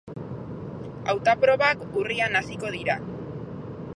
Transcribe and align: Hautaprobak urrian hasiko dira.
Hautaprobak 1.13 1.85
urrian 2.03 2.39
hasiko 2.41 2.75
dira. 2.79 2.99